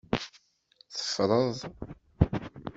Teffreḍ. 0.93 1.57